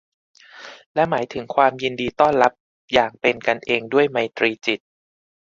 [0.95, 2.53] และหมายถึงความยินดีต้อนรับ
[2.93, 4.79] อย่างเป็นกันเองด้วยไมตรีจิต